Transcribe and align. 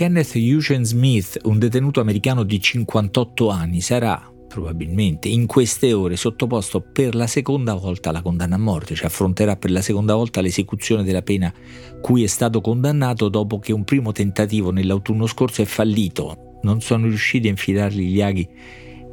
Kenneth 0.00 0.34
Eugene 0.34 0.86
Smith, 0.86 1.38
un 1.42 1.58
detenuto 1.58 2.00
americano 2.00 2.42
di 2.42 2.58
58 2.58 3.50
anni, 3.50 3.82
sarà 3.82 4.32
probabilmente 4.48 5.28
in 5.28 5.44
queste 5.44 5.92
ore 5.92 6.16
sottoposto 6.16 6.80
per 6.80 7.14
la 7.14 7.26
seconda 7.26 7.74
volta 7.74 8.08
alla 8.08 8.22
condanna 8.22 8.54
a 8.54 8.58
morte, 8.58 8.94
cioè 8.94 9.08
affronterà 9.08 9.56
per 9.56 9.70
la 9.70 9.82
seconda 9.82 10.14
volta 10.14 10.40
l'esecuzione 10.40 11.04
della 11.04 11.20
pena 11.20 11.52
cui 12.00 12.22
è 12.22 12.28
stato 12.28 12.62
condannato 12.62 13.28
dopo 13.28 13.58
che 13.58 13.74
un 13.74 13.84
primo 13.84 14.10
tentativo 14.12 14.70
nell'autunno 14.70 15.26
scorso 15.26 15.60
è 15.60 15.66
fallito. 15.66 16.60
Non 16.62 16.80
sono 16.80 17.06
riusciti 17.06 17.48
a 17.48 17.50
infilargli 17.50 18.10
gli 18.10 18.22
aghi 18.22 18.48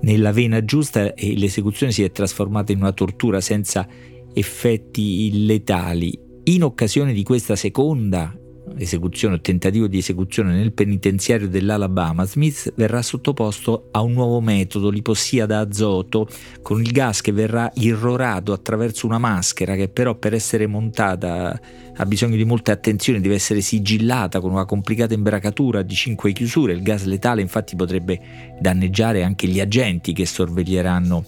nella 0.04 0.32
vena 0.32 0.64
giusta 0.64 1.14
e 1.16 1.38
l'esecuzione 1.38 1.92
si 1.92 2.04
è 2.04 2.14
trasformata 2.14 2.72
in 2.72 2.78
una 2.78 2.94
tortura 2.94 3.42
senza 3.42 3.86
effetti 4.34 5.46
letali. 5.46 6.18
In 6.46 6.64
occasione 6.64 7.12
di 7.12 7.24
questa 7.24 7.58
seconda 7.58 8.34
esecuzione 8.78 9.36
o 9.36 9.42
tentativo 9.42 9.88
di 9.88 9.98
esecuzione 9.98 10.54
nel 10.54 10.74
penitenziario 10.74 11.48
dell'Alabama, 11.48 12.26
Smith 12.26 12.74
verrà 12.76 13.02
sottoposto 13.02 13.88
a 13.92 14.02
un 14.02 14.14
nuovo 14.14 14.42
metodo, 14.42 14.90
l'ipossia 14.90 15.46
da 15.46 15.60
azoto, 15.60 16.28
con 16.62 16.82
il 16.82 16.92
gas 16.92 17.22
che 17.22 17.32
verrà 17.32 17.72
irrorato 17.76 18.54
attraverso 18.54 19.06
una 19.06 19.18
maschera 19.18 19.76
che 19.76 19.88
però 19.88 20.16
per 20.16 20.34
essere 20.34 20.68
montata 20.68 21.60
ha 21.96 22.06
bisogno 22.06 22.36
di 22.36 22.46
molta 22.46 22.72
attenzione, 22.72 23.22
deve 23.22 23.36
essere 23.36 23.62
sigillata 23.62 24.40
con 24.40 24.52
una 24.52 24.66
complicata 24.66 25.14
imbracatura 25.14 25.82
di 25.82 25.96
cinque 25.96 26.32
chiusure. 26.32 26.74
Il 26.74 26.84
gas 26.84 27.06
letale 27.06 27.42
infatti 27.42 27.76
potrebbe 27.76 28.20
danneggiare 28.60 29.24
anche 29.24 29.48
gli 29.48 29.60
agenti 29.60 30.14
che 30.14 30.26
sorveglieranno 30.26 31.26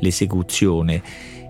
l'esecuzione. 0.00 1.02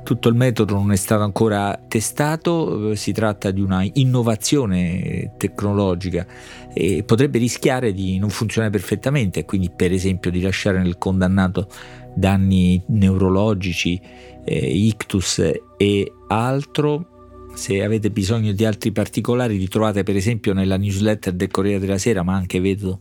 Tutto 0.04 0.28
il 0.28 0.34
metodo 0.34 0.74
non 0.74 0.92
è 0.92 0.96
stato 0.96 1.22
ancora 1.22 1.80
testato, 1.88 2.90
eh, 2.90 2.96
si 2.96 3.12
tratta 3.12 3.50
di 3.50 3.62
una 3.62 3.82
innovazione 3.94 5.32
tecnologica 5.38 6.26
e 6.74 7.04
potrebbe 7.04 7.38
rischiare 7.38 7.94
di 7.94 8.18
non 8.18 8.28
funzionare 8.28 8.70
perfettamente, 8.70 9.46
quindi 9.46 9.70
per 9.74 9.92
esempio 9.92 10.30
di 10.30 10.42
lasciare 10.42 10.82
nel 10.82 10.98
condannato 10.98 11.68
danni 12.14 12.82
neurologici, 12.88 13.98
eh, 14.44 14.76
ictus 14.76 15.42
e 15.78 16.12
altro. 16.28 17.08
Se 17.54 17.82
avete 17.82 18.10
bisogno 18.10 18.52
di 18.52 18.66
altri 18.66 18.92
particolari 18.92 19.56
li 19.56 19.68
trovate 19.68 20.02
per 20.02 20.16
esempio 20.16 20.52
nella 20.52 20.76
newsletter 20.76 21.32
del 21.32 21.48
Corriere 21.48 21.78
della 21.78 21.98
Sera, 21.98 22.22
ma 22.22 22.34
anche 22.34 22.60
vedo 22.60 23.00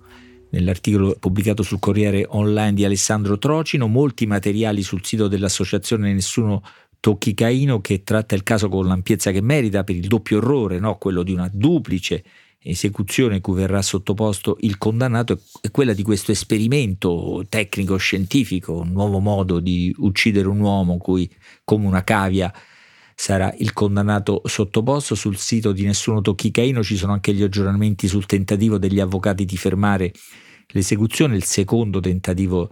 nell'articolo 0.52 1.16
pubblicato 1.20 1.64
sul 1.64 1.80
Corriere 1.80 2.26
Online 2.30 2.74
di 2.74 2.86
Alessandro 2.86 3.38
Trocino, 3.38 3.88
molti 3.88 4.26
materiali 4.26 4.84
sul 4.84 5.04
sito 5.04 5.28
dell'associazione 5.28 6.14
Nessuno 6.14 6.62
Tocchi 7.04 7.34
Caino 7.34 7.82
che 7.82 8.02
tratta 8.04 8.34
il 8.34 8.44
caso 8.44 8.70
con 8.70 8.88
l'ampiezza 8.88 9.32
che 9.32 9.42
merita 9.42 9.84
per 9.84 9.94
il 9.94 10.08
doppio 10.08 10.38
errore, 10.38 10.80
no? 10.80 10.96
quello 10.98 11.22
di 11.22 11.34
una 11.34 11.50
duplice 11.52 12.24
esecuzione 12.60 13.42
cui 13.42 13.56
verrà 13.56 13.82
sottoposto 13.82 14.56
il 14.62 14.78
condannato 14.78 15.42
è 15.60 15.70
quella 15.70 15.92
di 15.92 16.02
questo 16.02 16.32
esperimento 16.32 17.44
tecnico-scientifico, 17.50 18.78
un 18.78 18.94
nuovo 18.94 19.20
modo 19.20 19.60
di 19.60 19.94
uccidere 19.98 20.48
un 20.48 20.62
uomo 20.62 20.96
cui 20.96 21.30
come 21.66 21.88
una 21.88 22.06
cavia 22.06 22.54
sarà 23.14 23.54
il 23.58 23.74
condannato 23.74 24.42
sottoposto. 24.46 25.14
Sul 25.14 25.36
sito 25.36 25.74
di 25.74 25.84
Nessuno 25.84 26.22
Tocchi 26.22 26.52
Caino 26.52 26.84
ci 26.84 26.96
sono 26.96 27.12
anche 27.12 27.34
gli 27.34 27.44
aggiornamenti 27.44 28.08
sul 28.08 28.26
tentativo 28.26 28.78
degli 28.78 29.02
avvocati 29.02 29.44
di 29.44 29.58
fermare 29.58 30.14
l'esecuzione, 30.68 31.36
il 31.36 31.44
secondo 31.44 32.00
tentativo 32.00 32.70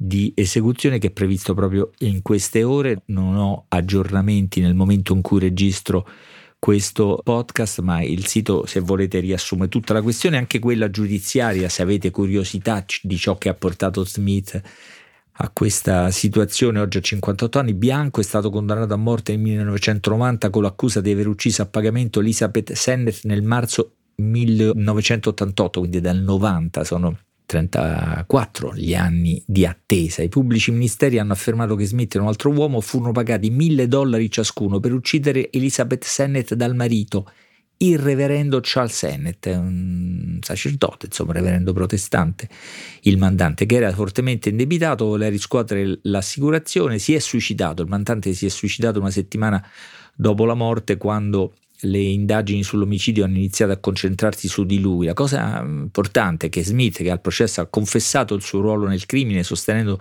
di 0.00 0.32
esecuzione 0.36 0.98
che 0.98 1.08
è 1.08 1.10
previsto 1.10 1.54
proprio 1.54 1.90
in 1.98 2.22
queste 2.22 2.62
ore. 2.62 3.02
Non 3.06 3.34
ho 3.34 3.64
aggiornamenti 3.66 4.60
nel 4.60 4.76
momento 4.76 5.12
in 5.12 5.22
cui 5.22 5.40
registro 5.40 6.08
questo 6.60 7.20
podcast, 7.22 7.80
ma 7.80 8.00
il 8.02 8.26
sito, 8.26 8.64
se 8.64 8.78
volete, 8.78 9.18
riassume 9.18 9.68
tutta 9.68 9.92
la 9.92 10.02
questione, 10.02 10.36
anche 10.36 10.60
quella 10.60 10.88
giudiziaria, 10.88 11.68
se 11.68 11.82
avete 11.82 12.10
curiosità 12.10 12.84
di 13.02 13.16
ciò 13.16 13.36
che 13.36 13.48
ha 13.48 13.54
portato 13.54 14.04
Smith 14.04 14.60
a 15.40 15.50
questa 15.50 16.10
situazione 16.10 16.78
oggi 16.78 16.98
a 16.98 17.00
58 17.00 17.58
anni. 17.58 17.74
Bianco 17.74 18.20
è 18.20 18.24
stato 18.24 18.50
condannato 18.50 18.94
a 18.94 18.96
morte 18.96 19.32
nel 19.32 19.40
1990 19.40 20.50
con 20.50 20.62
l'accusa 20.62 21.00
di 21.00 21.10
aver 21.10 21.26
ucciso 21.26 21.62
a 21.62 21.66
pagamento 21.66 22.20
Elizabeth 22.20 22.72
Sennett 22.72 23.24
nel 23.24 23.42
marzo 23.42 23.94
1988, 24.16 25.80
quindi 25.80 26.00
dal 26.00 26.18
90 26.18 26.84
sono 26.84 27.18
34 27.48 28.74
gli 28.74 28.94
anni 28.94 29.42
di 29.46 29.64
attesa. 29.64 30.20
I 30.20 30.28
pubblici 30.28 30.70
ministeri 30.70 31.18
hanno 31.18 31.32
affermato 31.32 31.76
che 31.76 31.86
Smith 31.86 32.14
e 32.14 32.18
un 32.18 32.26
altro 32.26 32.50
uomo 32.50 32.82
furono 32.82 33.12
pagati 33.12 33.48
mille 33.48 33.88
dollari 33.88 34.30
ciascuno 34.30 34.80
per 34.80 34.92
uccidere 34.92 35.50
Elizabeth 35.50 36.04
Sennett 36.04 36.52
dal 36.52 36.74
marito, 36.74 37.30
il 37.78 37.98
reverendo 37.98 38.60
Charles 38.62 38.94
Sennett, 38.94 39.46
un 39.46 40.40
sacerdote, 40.42 41.06
insomma, 41.06 41.32
reverendo 41.32 41.72
protestante. 41.72 42.50
Il 43.02 43.16
mandante, 43.16 43.64
che 43.64 43.76
era 43.76 43.90
fortemente 43.92 44.50
indebitato, 44.50 45.06
voleva 45.06 45.30
riscuotere 45.30 46.00
l'assicurazione, 46.02 46.98
si 46.98 47.14
è 47.14 47.18
suicidato. 47.18 47.80
Il 47.80 47.88
mandante 47.88 48.34
si 48.34 48.44
è 48.44 48.50
suicidato 48.50 49.00
una 49.00 49.10
settimana 49.10 49.66
dopo 50.14 50.44
la 50.44 50.54
morte 50.54 50.98
quando 50.98 51.54
le 51.82 51.98
indagini 51.98 52.62
sull'omicidio 52.62 53.24
hanno 53.24 53.36
iniziato 53.36 53.72
a 53.72 53.76
concentrarsi 53.76 54.48
su 54.48 54.64
di 54.64 54.80
lui. 54.80 55.06
La 55.06 55.14
cosa 55.14 55.60
importante 55.60 56.46
è 56.46 56.50
che 56.50 56.64
Smith, 56.64 56.96
che 56.96 57.10
al 57.10 57.20
processo 57.20 57.60
ha 57.60 57.66
confessato 57.66 58.34
il 58.34 58.42
suo 58.42 58.60
ruolo 58.60 58.88
nel 58.88 59.06
crimine, 59.06 59.42
sostenendo 59.42 59.98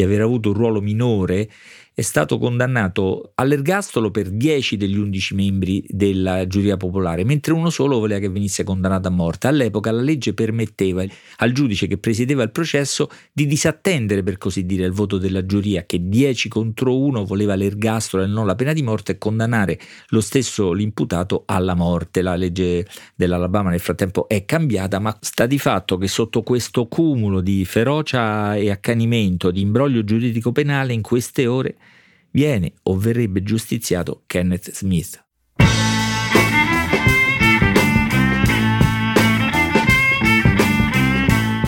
di 0.00 0.02
aver 0.02 0.22
avuto 0.22 0.48
un 0.48 0.54
ruolo 0.54 0.80
minore, 0.80 1.50
è 1.92 2.02
stato 2.02 2.38
condannato 2.38 3.32
all'ergastolo 3.34 4.10
per 4.10 4.30
10 4.30 4.78
degli 4.78 4.96
11 4.96 5.34
membri 5.34 5.84
della 5.86 6.46
giuria 6.46 6.78
popolare, 6.78 7.24
mentre 7.24 7.52
uno 7.52 7.68
solo 7.68 7.98
voleva 7.98 8.20
che 8.20 8.30
venisse 8.30 8.64
condannato 8.64 9.08
a 9.08 9.10
morte. 9.10 9.48
All'epoca 9.48 9.90
la 9.90 10.00
legge 10.00 10.32
permetteva 10.32 11.04
al 11.38 11.52
giudice 11.52 11.86
che 11.86 11.98
presiedeva 11.98 12.42
il 12.42 12.52
processo 12.52 13.10
di 13.32 13.46
disattendere, 13.46 14.22
per 14.22 14.38
così 14.38 14.64
dire, 14.64 14.86
il 14.86 14.92
voto 14.92 15.18
della 15.18 15.44
giuria, 15.44 15.84
che 15.84 16.08
10 16.08 16.48
contro 16.48 16.96
1 16.96 17.26
voleva 17.26 17.54
l'ergastolo 17.54 18.22
e 18.22 18.26
non 18.26 18.46
la 18.46 18.54
pena 18.54 18.72
di 18.72 18.82
morte, 18.82 19.12
e 19.12 19.18
condannare 19.18 19.78
lo 20.08 20.22
stesso 20.22 20.72
l'imputato 20.72 21.42
alla 21.44 21.74
morte. 21.74 22.22
La 22.22 22.36
legge 22.36 22.86
dell'Alabama 23.14 23.68
nel 23.68 23.80
frattempo 23.80 24.26
è 24.26 24.46
cambiata, 24.46 25.00
ma 25.00 25.14
sta 25.20 25.44
di 25.44 25.58
fatto 25.58 25.98
che 25.98 26.08
sotto 26.08 26.42
questo 26.42 26.86
cumulo 26.86 27.42
di 27.42 27.66
ferocia 27.66 28.56
e 28.56 28.70
accanimento, 28.70 29.50
di 29.50 29.60
imbroglio 29.60 29.89
giuridico 30.04 30.52
penale, 30.52 30.92
in 30.92 31.02
queste 31.02 31.46
ore 31.46 31.76
viene 32.30 32.74
o 32.84 32.96
verrebbe 32.96 33.42
giustiziato 33.42 34.22
Kenneth 34.26 34.70
Smith. 34.72 35.24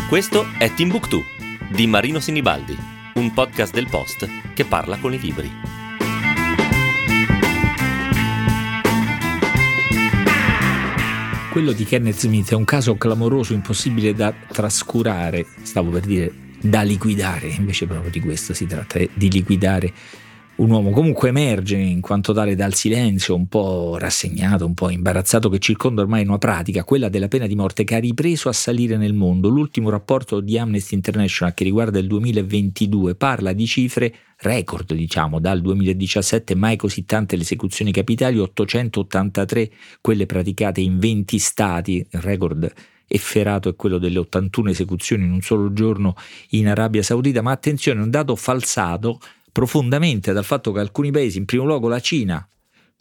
Questo 0.09 0.45
è 0.59 0.73
Timbuktu 0.75 1.23
di 1.75 1.87
Marino 1.87 2.21
Sinibaldi, 2.21 2.77
un 3.15 3.33
podcast 3.33 3.73
del 3.73 3.89
Post 3.89 4.29
che 4.55 4.65
parla 4.65 4.99
con 4.99 5.15
i 5.15 5.19
libri. 5.19 5.51
Quello 11.51 11.73
di 11.73 11.85
Kenneth 11.85 12.19
Smith 12.19 12.51
è 12.51 12.55
un 12.55 12.65
caso 12.65 12.97
clamoroso, 12.97 13.53
impossibile 13.53 14.15
da 14.15 14.33
trascurare, 14.33 15.47
stavo 15.63 15.91
per 15.91 16.03
dire 16.03 16.42
da 16.63 16.83
liquidare, 16.83 17.49
invece 17.49 17.87
proprio 17.87 18.11
di 18.11 18.21
questo 18.21 18.55
si 18.55 18.67
tratta, 18.67 19.01
di 19.13 19.31
liquidare 19.31 19.93
un 20.55 20.71
uomo 20.71 20.91
comunque 20.91 21.31
emerge 21.31 21.77
in 21.77 22.01
quanto 22.01 22.33
tale 22.35 22.55
dal 22.55 22.75
silenzio 22.75 23.35
un 23.35 23.47
po' 23.47 23.97
rassegnato, 23.99 24.67
un 24.67 24.75
po' 24.75 24.91
imbarazzato 24.91 25.49
che 25.49 25.59
circonda 25.59 26.03
ormai 26.03 26.25
una 26.25 26.37
pratica, 26.39 26.85
quella 26.85 27.09
della 27.09 27.29
pena 27.29 27.47
di 27.47 27.55
morte 27.55 27.85
che 27.85 27.95
ha 27.95 27.99
ripreso 27.99 28.49
a 28.49 28.53
salire 28.53 28.97
nel 28.97 29.15
mondo. 29.15 29.49
L'ultimo 29.49 29.89
rapporto 29.89 30.41
di 30.41 30.59
Amnesty 30.59 30.95
International 30.95 31.55
che 31.55 31.65
riguarda 31.65 31.99
il 31.99 32.07
2022 32.07 33.15
parla 33.15 33.53
di 33.53 33.67
cifre 33.67 34.15
record, 34.37 34.93
diciamo, 34.93 35.41
dal 35.41 35.61
2017 35.63 36.55
mai 36.55 36.77
così 36.77 37.05
tante 37.07 37.37
le 37.37 37.43
esecuzioni 37.43 37.91
capitali, 37.91 38.39
883 38.39 39.71
quelle 40.01 40.27
praticate 40.27 40.81
in 40.81 40.99
20 40.99 41.39
stati, 41.39 42.07
record 42.11 42.73
efferato 43.13 43.69
è 43.69 43.77
quello 43.77 43.99
delle 43.99 44.19
81 44.19 44.71
esecuzioni 44.71 45.25
in 45.25 45.33
un 45.33 45.43
solo 45.43 45.73
giorno 45.73 46.15
in 46.51 46.69
Arabia 46.69 47.03
Saudita, 47.03 47.43
ma 47.43 47.53
attenzione, 47.53 48.01
un 48.01 48.11
dato 48.11 48.35
falsato 48.37 49.21
profondamente 49.53 50.33
dal 50.33 50.45
fatto 50.45 50.73
che 50.73 50.81
alcuni 50.81 51.11
paesi, 51.11 51.39
in 51.39 51.45
primo 51.45 51.65
luogo 51.65 51.89
la 51.89 52.01
Cina, 52.01 52.47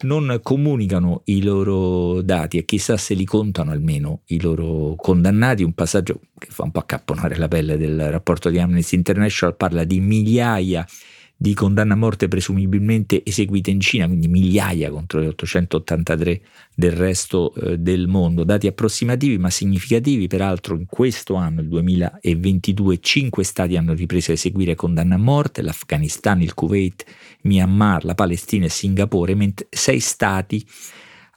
non 0.04 0.40
comunicano 0.42 1.22
i 1.26 1.44
loro 1.44 2.22
dati 2.22 2.58
e 2.58 2.66
chissà 2.66 2.98
se 2.98 3.14
li 3.14 3.26
contano 3.26 3.72
almeno 3.72 4.22
i 4.28 4.42
loro 4.42 4.96
condannati, 4.96 5.64
un 5.64 5.74
passaggio 5.74 6.20
che 6.38 6.48
fa 6.50 6.64
un 6.64 6.72
po' 6.72 6.80
accapponare 6.80 7.38
la 7.38 7.48
pelle 7.48 7.78
del 7.78 8.10
rapporto 8.10 8.50
di 8.50 8.60
Amnesty 8.60 8.96
International, 8.96 9.56
parla 9.56 9.84
di 9.84 10.00
migliaia 10.00 10.86
di 10.88 11.11
condanne 11.56 11.94
a 11.94 11.96
morte 11.96 12.28
presumibilmente 12.28 13.24
eseguite 13.26 13.72
in 13.72 13.80
Cina, 13.80 14.06
quindi 14.06 14.28
migliaia 14.28 14.92
contro 14.92 15.20
le 15.20 15.28
883 15.28 16.42
del 16.76 16.92
resto 16.92 17.54
eh, 17.56 17.80
del 17.80 18.08
mondo. 18.08 18.44
Dati 18.44 18.68
approssimativi 18.68 19.40
ma 19.40 19.50
significativi, 19.50 20.28
peraltro 20.28 20.76
in 20.76 20.86
questo 20.86 21.34
anno, 21.34 21.62
il 21.62 21.68
2022, 21.68 23.00
cinque 23.00 23.44
stati 23.44 23.76
hanno 23.76 23.94
ripreso 23.94 24.30
a 24.30 24.36
eseguire 24.36 24.76
condanne 24.76 25.16
a 25.16 25.18
morte, 25.18 25.64
l'Afghanistan, 25.64 26.42
il 26.42 26.54
Kuwait, 26.54 27.04
Myanmar, 27.42 28.06
la 28.06 28.14
Palestina 28.14 28.66
e 28.66 28.70
Singapore, 28.70 29.34
mentre 29.34 29.66
sei 29.72 30.00
stati 30.00 30.64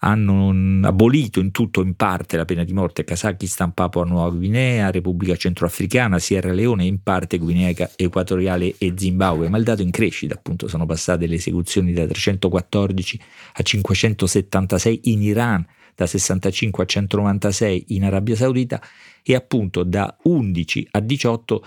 hanno 0.05 0.87
abolito 0.87 1.41
in 1.41 1.51
tutto 1.51 1.81
o 1.81 1.83
in 1.83 1.95
parte 1.95 2.37
la 2.37 2.45
pena 2.45 2.63
di 2.63 2.75
morte 2.75 3.05
Kazakistan, 3.05 3.73
Papua 3.73 4.05
Nuova 4.05 4.37
Guinea, 4.37 4.91
Repubblica 4.91 5.35
Centroafricana, 5.35 6.19
Sierra 6.19 6.53
Leone 6.53 6.85
e 6.85 6.89
in 6.89 7.03
parte 7.03 7.39
Guinea 7.39 7.73
Equatoriale 7.97 8.75
e 8.77 8.93
Zimbabwe, 8.97 9.49
ma 9.49 9.57
il 9.57 9.65
dato 9.65 9.81
in 9.81 9.91
crescita, 9.91 10.35
appunto 10.35 10.69
sono 10.69 10.85
passate 10.85 11.27
le 11.27 11.37
esecuzioni 11.37 11.95
da 11.95 12.07
314 12.07 13.21
a 13.55 13.63
576 13.63 15.01
in 15.05 15.23
Iran, 15.23 15.67
da 15.95 16.07
65 16.07 16.83
a 16.83 16.87
196 16.87 17.85
in 17.89 18.05
Arabia 18.05 18.37
Saudita 18.37 18.83
e 19.23 19.35
appunto 19.35 19.85
da 19.85 20.15
11 20.25 20.89
a 20.91 21.01
18 21.01 21.65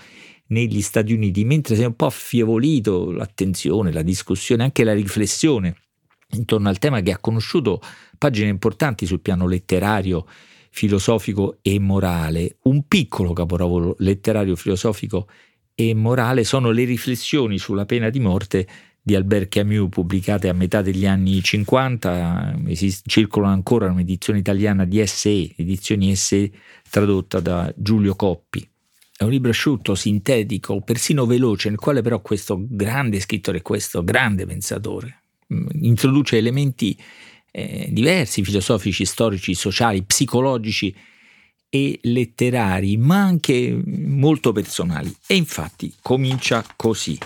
negli 0.48 0.80
Stati 0.80 1.12
Uniti, 1.12 1.44
mentre 1.44 1.74
si 1.74 1.82
è 1.82 1.86
un 1.86 1.96
po' 1.96 2.06
affievolito 2.06 3.10
l'attenzione, 3.10 3.90
la 3.90 4.02
discussione, 4.02 4.62
anche 4.62 4.84
la 4.84 4.94
riflessione 4.94 5.74
intorno 6.32 6.68
al 6.68 6.78
tema 6.78 7.00
che 7.00 7.12
ha 7.12 7.18
conosciuto 7.18 7.80
pagine 8.16 8.48
importanti 8.48 9.06
sul 9.06 9.20
piano 9.20 9.46
letterario, 9.46 10.26
filosofico 10.70 11.58
e 11.62 11.78
morale. 11.78 12.56
Un 12.62 12.86
piccolo 12.86 13.32
capolavoro 13.32 13.94
letterario, 13.98 14.56
filosofico 14.56 15.28
e 15.74 15.94
morale 15.94 16.44
sono 16.44 16.70
le 16.70 16.84
riflessioni 16.84 17.58
sulla 17.58 17.86
pena 17.86 18.10
di 18.10 18.20
morte 18.20 18.66
di 19.00 19.14
Albert 19.14 19.48
Camus 19.48 19.88
pubblicate 19.88 20.50
a 20.50 20.52
metà 20.52 20.82
degli 20.82 21.06
anni 21.06 21.42
50, 21.42 22.58
esist- 22.66 23.08
circolano 23.08 23.54
ancora 23.54 23.90
un'edizione 23.90 24.38
italiana 24.38 24.84
di 24.84 25.04
SE, 25.06 25.54
edizioni 25.56 26.14
SE 26.14 26.50
tradotta 26.90 27.40
da 27.40 27.72
Giulio 27.74 28.14
Coppi. 28.14 28.68
È 29.16 29.24
un 29.24 29.30
libro 29.30 29.50
asciutto, 29.50 29.94
sintetico, 29.94 30.82
persino 30.82 31.24
veloce, 31.24 31.70
nel 31.70 31.78
quale 31.78 32.02
però 32.02 32.20
questo 32.20 32.62
grande 32.68 33.18
scrittore, 33.18 33.62
questo 33.62 34.04
grande 34.04 34.44
pensatore, 34.44 35.22
introduce 35.80 36.36
elementi 36.36 36.96
eh, 37.50 37.88
diversi, 37.90 38.42
filosofici, 38.44 39.04
storici, 39.04 39.54
sociali, 39.54 40.02
psicologici 40.02 40.94
e 41.70 41.98
letterari, 42.02 42.96
ma 42.96 43.22
anche 43.22 43.78
molto 43.84 44.52
personali. 44.52 45.14
E 45.26 45.34
infatti 45.34 45.92
comincia 46.00 46.64
così. 46.76 47.18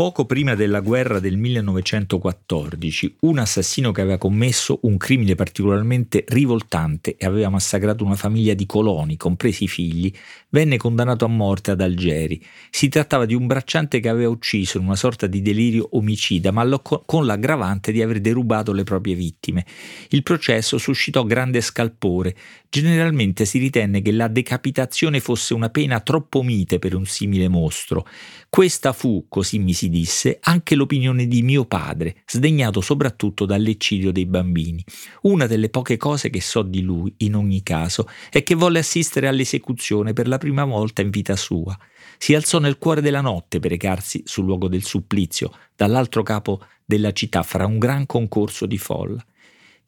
Poco 0.00 0.24
prima 0.24 0.54
della 0.54 0.80
guerra 0.80 1.20
del 1.20 1.36
1914, 1.36 3.16
un 3.20 3.36
assassino 3.36 3.92
che 3.92 4.00
aveva 4.00 4.16
commesso 4.16 4.78
un 4.84 4.96
crimine 4.96 5.34
particolarmente 5.34 6.24
rivoltante 6.26 7.16
e 7.18 7.26
aveva 7.26 7.50
massacrato 7.50 8.02
una 8.02 8.16
famiglia 8.16 8.54
di 8.54 8.64
coloni, 8.64 9.18
compresi 9.18 9.64
i 9.64 9.68
figli, 9.68 10.10
venne 10.48 10.78
condannato 10.78 11.26
a 11.26 11.28
morte 11.28 11.72
ad 11.72 11.82
Algeri. 11.82 12.42
Si 12.70 12.88
trattava 12.88 13.26
di 13.26 13.34
un 13.34 13.46
bracciante 13.46 14.00
che 14.00 14.08
aveva 14.08 14.30
ucciso 14.30 14.78
in 14.78 14.84
una 14.84 14.96
sorta 14.96 15.26
di 15.26 15.42
delirio 15.42 15.86
omicida, 15.92 16.50
ma 16.50 16.66
con 16.80 17.26
l'aggravante 17.26 17.92
di 17.92 18.00
aver 18.00 18.20
derubato 18.20 18.72
le 18.72 18.84
proprie 18.84 19.14
vittime. 19.14 19.66
Il 20.08 20.22
processo 20.22 20.78
suscitò 20.78 21.24
grande 21.24 21.60
scalpore. 21.60 22.34
Generalmente 22.72 23.46
si 23.46 23.58
ritenne 23.58 24.00
che 24.00 24.12
la 24.12 24.28
decapitazione 24.28 25.18
fosse 25.18 25.54
una 25.54 25.70
pena 25.70 25.98
troppo 25.98 26.40
mite 26.44 26.78
per 26.78 26.94
un 26.94 27.04
simile 27.04 27.48
mostro. 27.48 28.06
Questa 28.48 28.92
fu, 28.92 29.26
così 29.28 29.58
mi 29.58 29.72
si 29.72 29.88
disse, 29.88 30.38
anche 30.40 30.76
l'opinione 30.76 31.26
di 31.26 31.42
mio 31.42 31.64
padre, 31.64 32.22
sdegnato 32.24 32.80
soprattutto 32.80 33.44
dall'eccidio 33.44 34.12
dei 34.12 34.24
bambini. 34.24 34.84
Una 35.22 35.48
delle 35.48 35.68
poche 35.68 35.96
cose 35.96 36.30
che 36.30 36.40
so 36.40 36.62
di 36.62 36.82
lui, 36.82 37.12
in 37.18 37.34
ogni 37.34 37.64
caso, 37.64 38.08
è 38.30 38.44
che 38.44 38.54
volle 38.54 38.78
assistere 38.78 39.26
all'esecuzione 39.26 40.12
per 40.12 40.28
la 40.28 40.38
prima 40.38 40.64
volta 40.64 41.02
in 41.02 41.10
vita 41.10 41.34
sua. 41.34 41.76
Si 42.18 42.36
alzò 42.36 42.60
nel 42.60 42.78
cuore 42.78 43.00
della 43.00 43.20
notte 43.20 43.58
per 43.58 43.72
recarsi 43.72 44.22
sul 44.24 44.44
luogo 44.44 44.68
del 44.68 44.84
supplizio, 44.84 45.52
dall'altro 45.74 46.22
capo 46.22 46.64
della 46.84 47.10
città, 47.10 47.42
fra 47.42 47.66
un 47.66 47.78
gran 47.80 48.06
concorso 48.06 48.64
di 48.66 48.78
folla. 48.78 49.24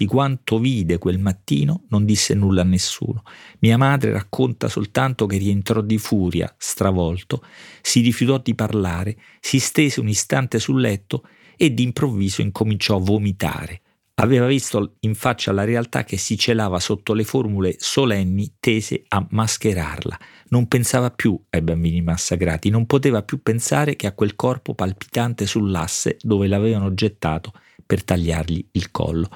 Di 0.03 0.09
quanto 0.09 0.59
vide 0.59 0.99
quel 0.99 1.21
mattino 1.21 1.85
non 1.91 2.05
disse 2.05 2.35
nulla 2.35 2.63
a 2.63 2.65
nessuno. 2.65 3.23
Mia 3.61 3.77
madre 3.77 4.11
racconta 4.11 4.67
soltanto 4.67 5.27
che 5.27 5.37
rientrò 5.37 5.81
di 5.81 5.97
furia, 5.97 6.53
stravolto, 6.59 7.45
si 7.81 8.01
rifiutò 8.01 8.39
di 8.39 8.57
parlare, 8.57 9.17
si 9.39 9.61
stese 9.61 10.01
un 10.01 10.09
istante 10.09 10.59
sul 10.59 10.81
letto 10.81 11.25
e 11.57 11.71
d'improvviso 11.71 12.43
incominciò 12.43 12.97
a 12.97 13.01
vomitare. 13.01 13.83
Aveva 14.15 14.49
visto 14.49 14.97
in 15.03 15.15
faccia 15.15 15.53
la 15.53 15.63
realtà 15.63 16.03
che 16.03 16.17
si 16.17 16.37
celava 16.37 16.81
sotto 16.81 17.15
le 17.15 17.23
formule 17.23 17.77
solenni 17.79 18.55
tese 18.59 19.05
a 19.07 19.25
mascherarla. 19.31 20.19
Non 20.49 20.67
pensava 20.67 21.11
più 21.11 21.41
ai 21.51 21.63
bambini 21.63 22.03
massacrati, 22.03 22.71
non 22.71 22.87
poteva 22.87 23.23
più 23.23 23.41
pensare 23.41 23.95
che 23.95 24.09
a 24.09 24.15
quel 24.15 24.35
corpo 24.35 24.75
palpitante 24.75 25.47
sull'asse 25.47 26.17
dove 26.23 26.49
l'avevano 26.49 26.93
gettato 26.93 27.53
per 27.93 28.05
tagliargli 28.05 28.69
il 28.73 28.91
collo. 28.91 29.29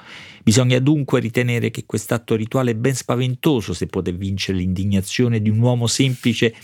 Bisogna 0.43 0.79
dunque 0.79 1.19
ritenere 1.19 1.69
che 1.69 1.85
quest'atto 1.85 2.33
rituale 2.33 2.71
è 2.71 2.73
ben 2.73 2.95
spaventoso 2.95 3.71
se 3.71 3.85
poté 3.85 4.13
vincere 4.13 4.57
l'indignazione 4.57 5.43
di 5.43 5.51
un 5.51 5.59
uomo 5.59 5.85
semplice 5.85 6.55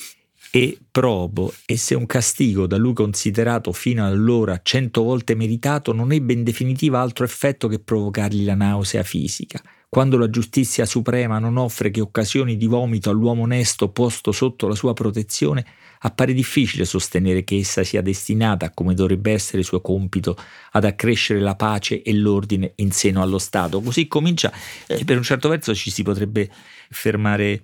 e 0.50 0.80
probo, 0.90 1.54
e 1.68 1.78
se 1.78 1.94
un 1.94 2.08
castigo 2.08 2.66
da 2.66 2.78
lui 2.78 2.94
considerato 2.94 3.72
fino 3.74 4.04
allora 4.04 4.60
cento 4.64 5.04
volte 5.04 5.36
meritato 5.36 5.94
non 5.94 6.12
ebbe 6.12 6.34
in 6.34 6.44
definitiva 6.44 7.00
altro 7.00 7.26
effetto 7.26 7.68
che 7.68 7.78
provocargli 7.78 8.44
la 8.44 8.56
nausea 8.56 9.04
fisica. 9.04 9.62
Quando 9.88 10.18
la 10.18 10.32
giustizia 10.32 10.88
suprema 10.88 11.38
non 11.38 11.58
offre 11.58 11.92
che 11.92 12.02
occasioni 12.02 12.58
di 12.58 12.66
vomito 12.66 13.12
all'uomo 13.12 13.44
onesto 13.44 13.90
posto 13.90 14.32
sotto 14.32 14.68
la 14.68 14.74
sua 14.74 14.94
protezione, 14.94 15.64
appare 16.06 16.34
difficile 16.34 16.86
sostenere 16.86 17.44
che 17.44 17.58
essa 17.58 17.84
sia 17.84 18.02
destinata, 18.02 18.72
come 18.72 18.94
dovrebbe 18.94 19.32
essere 19.32 19.64
suo 19.64 19.82
compito, 19.82 20.38
ad 20.72 20.86
accrescere 20.86 21.40
la 21.40 21.56
pace 21.56 22.02
e 22.02 22.14
l'ordine 22.14 22.74
in 22.78 22.92
seno 22.92 23.22
allo 23.22 23.38
Stato. 23.38 23.82
Così 23.82 24.08
comincia, 24.08 24.52
eh, 24.88 25.04
per 25.06 25.18
un 25.18 25.24
certo 25.24 25.50
verso 25.50 25.74
ci 25.74 25.92
si 25.92 26.04
potrebbe 26.04 26.50
fermare 26.90 27.62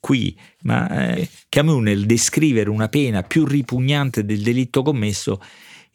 qui, 0.00 0.36
ma 0.62 1.14
eh, 1.14 1.28
Camus 1.48 1.82
nel 1.82 2.06
descrivere 2.06 2.70
una 2.70 2.88
pena 2.88 3.22
più 3.22 3.44
ripugnante 3.44 4.24
del 4.24 4.42
delitto 4.42 4.82
commesso 4.82 5.40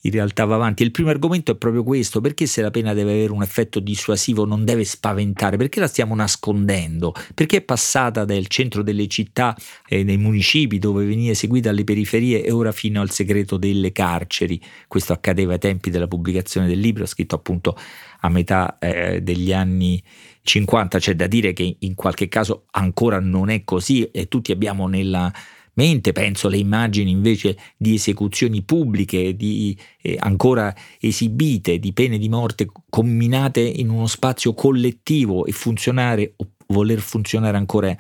in 0.06 0.12
realtà 0.12 0.46
va 0.46 0.56
avanti. 0.56 0.84
Il 0.84 0.92
primo 0.92 1.10
argomento 1.10 1.52
è 1.52 1.56
proprio 1.56 1.84
questo, 1.84 2.22
perché 2.22 2.46
se 2.46 2.62
la 2.62 2.72
pena 2.72 2.94
deve 2.94 3.12
avere 3.12 3.32
un 3.32 3.42
effetto 3.42 3.80
dissuasivo 3.80 4.46
non 4.46 4.66
deve 4.66 4.84
spaventare, 4.84 5.58
perché 5.58 5.80
la 5.80 5.88
stiamo 5.88 6.16
nascondendo, 6.16 7.14
perché 7.34 7.58
è 7.58 7.62
passata 7.62 8.26
dal 8.26 8.48
centro 8.48 8.84
delle 8.84 9.08
città 9.08 9.56
e 9.88 10.04
dei 10.04 10.18
municipi 10.18 10.80
dove 10.80 11.06
veniva 11.06 11.32
eseguita 11.32 11.70
alle 11.70 11.84
periferie 11.84 12.44
e 12.44 12.52
ora 12.52 12.72
fino 12.72 13.02
al 13.02 13.12
segreto 13.12 13.58
delle 13.58 13.92
carceri. 13.92 14.62
Questo 14.88 15.14
accadeva 15.14 15.54
ai 15.54 15.60
tempi 15.60 15.90
della 15.90 16.08
pubblicazione 16.08 16.68
del 16.68 16.80
libro, 16.80 17.06
scritto 17.06 17.36
appunto 17.36 17.78
a 18.20 18.30
metà 18.30 18.78
eh, 18.80 19.22
degli 19.22 19.54
anni 19.54 20.02
50, 20.42 21.00
c'è 21.00 21.16
da 21.16 21.28
dire 21.28 21.54
che 21.54 21.78
in 21.80 21.96
qualche 21.96 22.28
caso 22.28 22.66
ancora 22.72 23.20
non 23.20 23.50
è 23.50 23.64
così 23.64 24.04
e 24.12 24.28
tutti 24.28 24.52
abbiamo 24.52 24.88
nella 24.88 25.32
mente, 25.76 26.12
penso 26.12 26.48
alle 26.48 26.58
immagini 26.58 27.12
invece 27.12 27.58
di 27.78 27.96
esecuzioni 27.96 28.62
pubbliche, 28.64 29.36
di, 29.36 29.78
eh, 30.02 30.18
ancora 30.20 30.74
esibite, 31.00 31.80
di 31.80 31.94
pene 31.94 32.18
di 32.18 32.30
morte 32.30 32.68
combinate 32.90 33.62
in 33.62 33.90
uno 33.90 34.08
spazio 34.08 34.54
collettivo 34.54 35.46
e 35.46 35.52
funzionare 35.52 36.34
o 36.38 36.48
voler 36.68 37.00
funzionare 37.00 37.58
ancora 37.58 37.96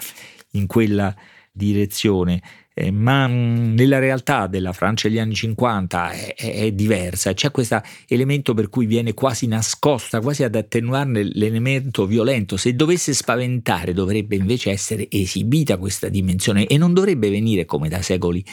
in 0.51 0.67
quella 0.67 1.15
direzione 1.51 2.41
eh, 2.73 2.91
ma 2.91 3.27
mm, 3.27 3.75
nella 3.75 3.99
realtà 3.99 4.47
della 4.47 4.73
Francia 4.73 5.07
degli 5.07 5.19
anni 5.19 5.35
50 5.35 6.11
è, 6.11 6.35
è, 6.35 6.55
è 6.55 6.71
diversa, 6.71 7.33
c'è 7.33 7.51
questo 7.51 7.81
elemento 8.07 8.53
per 8.53 8.69
cui 8.69 8.85
viene 8.85 9.13
quasi 9.13 9.47
nascosta, 9.47 10.21
quasi 10.21 10.43
ad 10.43 10.55
attenuarne 10.55 11.23
l'elemento 11.23 12.05
violento, 12.05 12.57
se 12.57 12.75
dovesse 12.75 13.13
spaventare 13.13 13.93
dovrebbe 13.93 14.35
invece 14.35 14.71
essere 14.71 15.07
esibita 15.09 15.77
questa 15.77 16.09
dimensione 16.09 16.65
e 16.65 16.77
non 16.77 16.93
dovrebbe 16.93 17.29
venire 17.29 17.65
come 17.65 17.89
da 17.89 18.01
secoli 18.01 18.43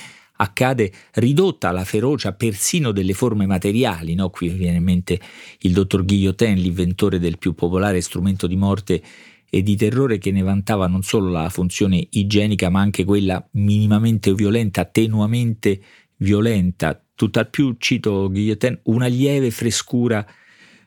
accade 0.40 0.90
ridotta 1.14 1.68
alla 1.68 1.84
ferocia 1.84 2.32
persino 2.32 2.92
delle 2.92 3.12
forme 3.12 3.46
materiali. 3.46 4.14
No? 4.14 4.30
Qui 4.30 4.48
viene 4.48 4.78
in 4.78 4.84
mente 4.84 5.20
il 5.60 5.72
dottor 5.72 6.04
Guillotin, 6.04 6.54
l'inventore 6.54 7.18
del 7.18 7.38
più 7.38 7.54
popolare 7.54 8.00
strumento 8.00 8.46
di 8.46 8.56
morte 8.56 9.02
e 9.50 9.62
di 9.62 9.76
terrore 9.76 10.18
che 10.18 10.30
ne 10.30 10.42
vantava 10.42 10.86
non 10.86 11.02
solo 11.02 11.28
la 11.28 11.48
funzione 11.48 12.06
igienica 12.10 12.70
ma 12.70 12.80
anche 12.80 13.04
quella 13.04 13.46
minimamente 13.52 14.32
violenta, 14.32 14.84
tenuamente 14.84 15.80
violenta. 16.16 17.02
Tutt'al 17.14 17.50
più, 17.50 17.74
cito 17.78 18.30
Guillotin, 18.30 18.78
una 18.84 19.06
lieve 19.06 19.50
frescura 19.50 20.24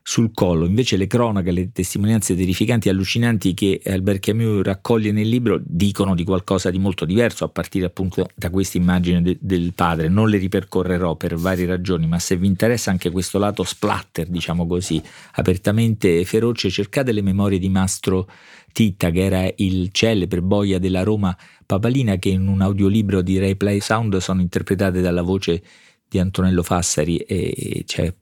sul 0.06 0.32
collo. 0.34 0.66
Invece 0.66 0.98
le 0.98 1.08
cronache, 1.08 1.52
le 1.52 1.72
testimonianze 1.72 2.36
terrificanti 2.36 2.90
e 2.90 2.92
allucinanti 2.92 3.54
che 3.54 3.82
Albert 3.86 4.20
Camus 4.20 4.62
raccoglie 4.62 5.14
nel 5.14 5.30
libro 5.30 5.62
dicono 5.64 6.14
di 6.14 6.26
qualcosa 6.26 6.70
di 6.70 6.78
molto 6.78 7.06
diverso 7.06 7.46
a 7.46 7.48
partire 7.48 7.86
appunto 7.86 8.28
da 8.36 8.50
questa 8.50 8.78
immagine 8.78 9.22
de- 9.22 9.38
del 9.40 9.74
padre. 9.74 10.10
Non 10.10 10.30
le 10.30 10.38
ripercorrerò 10.38 11.16
per 11.16 11.36
varie 11.36 11.66
ragioni, 11.66 12.06
ma 12.06 12.20
se 12.20 12.36
vi 12.36 12.48
interessa 12.48 12.92
anche 12.92 13.10
questo 13.12 13.40
lato 13.40 13.64
splatter, 13.64 14.28
diciamo 14.28 14.68
così, 14.68 15.02
apertamente 15.36 16.26
feroce, 16.26 16.70
cercate 16.70 17.14
le 17.14 17.22
memorie 17.22 17.58
di 17.58 17.70
Mastro 17.70 18.30
Titta, 18.74 19.10
che 19.10 19.24
era 19.24 19.50
il 19.58 19.90
celebre 19.92 20.42
boia 20.42 20.80
della 20.80 21.04
Roma 21.04 21.36
papalina, 21.66 22.18
che 22.18 22.30
in 22.30 22.48
un 22.48 22.60
audiolibro 22.60 23.22
di 23.22 23.40
Ray 23.40 23.56
Play 23.56 23.80
Sound 23.80 24.18
sono 24.18 24.42
interpretate 24.42 25.00
dalla 25.00 25.22
voce 25.22 25.64
di 26.10 26.20
Antonello 26.20 26.62
Fassari 26.62 27.18
e 27.18 27.84
c'è 27.86 28.14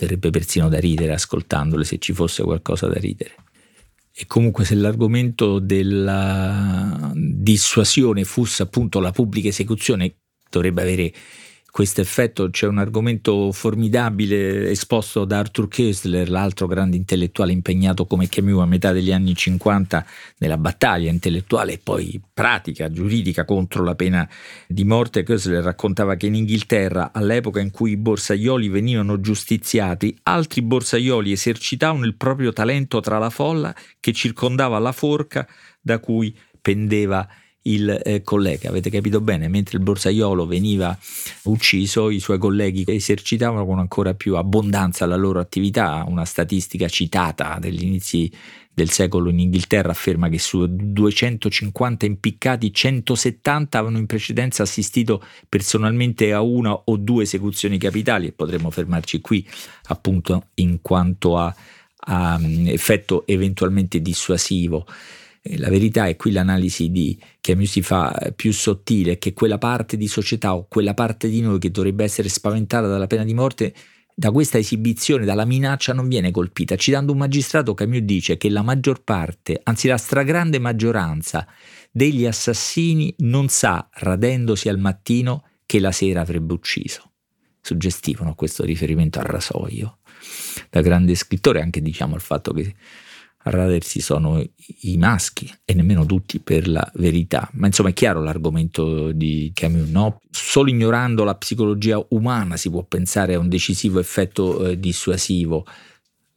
verrebbe 0.00 0.30
persino 0.30 0.68
da 0.68 0.80
ridere 0.80 1.12
ascoltandole 1.12 1.84
se 1.84 1.98
ci 1.98 2.14
fosse 2.14 2.42
qualcosa 2.42 2.86
da 2.86 2.98
ridere. 2.98 3.34
E 4.12 4.26
comunque 4.26 4.64
se 4.64 4.74
l'argomento 4.74 5.58
della 5.58 7.12
dissuasione 7.14 8.24
fosse 8.24 8.62
appunto 8.62 8.98
la 8.98 9.12
pubblica 9.12 9.48
esecuzione, 9.48 10.16
dovrebbe 10.50 10.82
avere 10.82 11.12
questo 11.70 12.00
effetto. 12.00 12.50
C'è 12.50 12.66
un 12.66 12.78
argomento 12.78 13.52
formidabile 13.52 14.70
esposto 14.70 15.24
da 15.24 15.38
Arthur 15.38 15.68
Koestler, 15.68 16.28
l'altro 16.28 16.66
grande 16.66 16.96
intellettuale 16.96 17.52
impegnato 17.52 18.06
come 18.06 18.28
Camus 18.28 18.60
a 18.60 18.66
metà 18.66 18.92
degli 18.92 19.12
anni 19.12 19.34
50 19.34 20.04
nella 20.38 20.58
battaglia 20.58 21.10
intellettuale 21.10 21.74
e 21.74 21.80
poi 21.82 22.20
pratica, 22.32 22.90
giuridica 22.90 23.44
contro 23.44 23.84
la 23.84 23.94
pena 23.94 24.28
di 24.66 24.84
morte. 24.84 25.22
Koestler 25.22 25.62
raccontava 25.62 26.16
che 26.16 26.26
in 26.26 26.34
Inghilterra, 26.34 27.12
all'epoca 27.12 27.60
in 27.60 27.70
cui 27.70 27.92
i 27.92 27.96
borsaioli 27.96 28.68
venivano 28.68 29.20
giustiziati, 29.20 30.16
altri 30.24 30.62
borsaioli 30.62 31.32
esercitavano 31.32 32.04
il 32.04 32.16
proprio 32.16 32.52
talento 32.52 33.00
tra 33.00 33.18
la 33.18 33.30
folla 33.30 33.74
che 33.98 34.12
circondava 34.12 34.78
la 34.78 34.92
forca 34.92 35.46
da 35.80 35.98
cui 35.98 36.36
pendeva 36.60 37.26
il 37.62 38.00
eh, 38.04 38.22
collega. 38.22 38.68
Avete 38.68 38.90
capito 38.90 39.20
bene? 39.20 39.48
Mentre 39.48 39.78
il 39.78 39.84
borsaiolo 39.84 40.46
veniva 40.46 40.96
ucciso, 41.44 42.10
i 42.10 42.20
suoi 42.20 42.38
colleghi 42.38 42.84
esercitavano 42.86 43.66
con 43.66 43.78
ancora 43.78 44.14
più 44.14 44.36
abbondanza 44.36 45.06
la 45.06 45.16
loro 45.16 45.40
attività. 45.40 46.04
Una 46.06 46.24
statistica 46.24 46.88
citata 46.88 47.58
degli 47.60 47.82
inizi 47.82 48.30
del 48.72 48.90
secolo 48.90 49.28
in 49.28 49.40
Inghilterra 49.40 49.90
afferma 49.90 50.28
che 50.28 50.38
su 50.38 50.64
250 50.66 52.06
impiccati 52.06 52.72
170 52.72 53.78
avevano 53.78 53.98
in 53.98 54.06
precedenza 54.06 54.62
assistito 54.62 55.22
personalmente 55.48 56.32
a 56.32 56.40
una 56.40 56.72
o 56.72 56.96
due 56.96 57.24
esecuzioni 57.24 57.76
capitali 57.78 58.28
e 58.28 58.32
potremmo 58.32 58.70
fermarci 58.70 59.20
qui 59.20 59.46
appunto 59.88 60.46
in 60.54 60.80
quanto 60.80 61.36
a, 61.36 61.54
a 61.96 62.38
mm, 62.38 62.68
effetto 62.68 63.26
eventualmente 63.26 64.00
dissuasivo. 64.00 64.86
La 65.42 65.70
verità 65.70 66.06
è 66.06 66.16
qui 66.16 66.32
l'analisi 66.32 66.90
di 66.90 67.18
Camus 67.40 67.70
si 67.70 67.82
fa 67.82 68.14
eh, 68.14 68.32
più 68.32 68.52
sottile, 68.52 69.18
che 69.18 69.32
quella 69.32 69.56
parte 69.56 69.96
di 69.96 70.06
società 70.06 70.54
o 70.54 70.66
quella 70.68 70.92
parte 70.92 71.28
di 71.28 71.40
noi 71.40 71.58
che 71.58 71.70
dovrebbe 71.70 72.04
essere 72.04 72.28
spaventata 72.28 72.86
dalla 72.86 73.06
pena 73.06 73.24
di 73.24 73.32
morte 73.32 73.74
da 74.14 74.30
questa 74.32 74.58
esibizione, 74.58 75.24
dalla 75.24 75.46
minaccia 75.46 75.94
non 75.94 76.08
viene 76.08 76.30
colpita. 76.30 76.76
Citando 76.76 77.12
un 77.12 77.18
magistrato, 77.18 77.72
Camus 77.72 78.00
dice 78.00 78.36
che 78.36 78.50
la 78.50 78.62
maggior 78.62 79.02
parte, 79.02 79.58
anzi 79.62 79.88
la 79.88 79.96
stragrande 79.96 80.58
maggioranza 80.58 81.46
degli 81.90 82.26
assassini 82.26 83.14
non 83.18 83.48
sa, 83.48 83.88
radendosi 83.90 84.68
al 84.68 84.78
mattino, 84.78 85.44
che 85.64 85.80
la 85.80 85.92
sera 85.92 86.20
avrebbe 86.20 86.52
ucciso. 86.52 87.12
Suggestivo 87.62 88.34
questo 88.34 88.64
riferimento 88.64 89.18
al 89.20 89.26
rasoio. 89.26 89.98
Da 90.68 90.82
grande 90.82 91.14
scrittore 91.14 91.62
anche 91.62 91.80
diciamo 91.80 92.14
il 92.14 92.20
fatto 92.20 92.52
che 92.52 92.74
radersi 93.42 94.00
sono 94.00 94.44
i 94.82 94.96
maschi 94.98 95.50
e 95.64 95.74
nemmeno 95.74 96.04
tutti 96.04 96.40
per 96.40 96.68
la 96.68 96.88
verità. 96.94 97.48
Ma 97.54 97.66
insomma 97.66 97.88
è 97.88 97.92
chiaro 97.92 98.22
l'argomento 98.22 99.12
di 99.12 99.50
Camus, 99.54 99.88
no? 99.88 100.20
Solo 100.30 100.70
ignorando 100.70 101.24
la 101.24 101.34
psicologia 101.34 102.04
umana 102.10 102.56
si 102.56 102.70
può 102.70 102.82
pensare 102.84 103.34
a 103.34 103.38
un 103.38 103.48
decisivo 103.48 103.98
effetto 103.98 104.66
eh, 104.66 104.78
dissuasivo. 104.78 105.64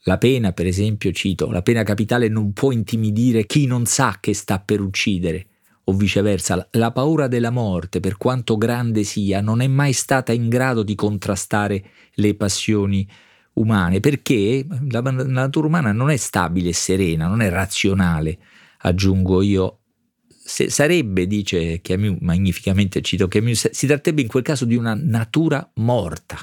La 0.05 0.17
pena, 0.17 0.51
per 0.51 0.65
esempio, 0.65 1.11
cito, 1.11 1.49
la 1.49 1.61
pena 1.61 1.83
capitale 1.83 2.27
non 2.27 2.51
può 2.51 2.71
intimidire 2.71 3.45
chi 3.45 3.65
non 3.65 3.85
sa 3.85 4.17
che 4.19 4.33
sta 4.33 4.59
per 4.59 4.81
uccidere, 4.81 5.47
o 5.85 5.93
viceversa, 5.93 6.67
la 6.71 6.91
paura 6.91 7.27
della 7.27 7.49
morte, 7.51 7.99
per 7.99 8.17
quanto 8.17 8.57
grande 8.57 9.03
sia, 9.03 9.41
non 9.41 9.61
è 9.61 9.67
mai 9.67 9.93
stata 9.93 10.31
in 10.31 10.49
grado 10.49 10.83
di 10.83 10.95
contrastare 10.95 11.83
le 12.15 12.35
passioni 12.35 13.07
umane, 13.53 13.99
perché 13.99 14.65
la, 14.89 15.01
la 15.01 15.11
natura 15.11 15.67
umana 15.67 15.91
non 15.91 16.09
è 16.09 16.17
stabile 16.17 16.69
e 16.69 16.73
serena, 16.73 17.27
non 17.27 17.41
è 17.41 17.49
razionale, 17.49 18.37
aggiungo 18.79 19.41
io. 19.41 19.79
Se, 20.27 20.69
sarebbe, 20.69 21.25
dice 21.25 21.79
Camus, 21.81 22.17
magnificamente 22.19 23.01
cito 23.01 23.27
Camus, 23.27 23.69
si 23.71 23.87
tratterebbe 23.87 24.21
in 24.21 24.27
quel 24.27 24.43
caso 24.43 24.65
di 24.65 24.75
una 24.75 24.93
natura 24.93 25.69
morta. 25.75 26.37